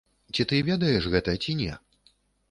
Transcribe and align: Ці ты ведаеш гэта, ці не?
Ці 0.35 0.45
ты 0.51 0.61
ведаеш 0.69 1.03
гэта, 1.15 1.35
ці 1.43 1.55
не? 1.59 1.73